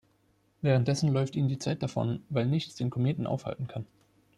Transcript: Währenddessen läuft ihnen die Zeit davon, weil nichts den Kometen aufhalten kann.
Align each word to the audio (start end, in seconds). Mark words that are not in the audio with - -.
Währenddessen 0.63 1.11
läuft 1.13 1.35
ihnen 1.35 1.47
die 1.47 1.59
Zeit 1.59 1.83
davon, 1.83 2.23
weil 2.29 2.47
nichts 2.47 2.73
den 2.73 2.89
Kometen 2.89 3.27
aufhalten 3.27 3.67
kann. 3.67 3.85